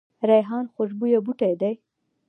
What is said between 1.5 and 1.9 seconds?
دی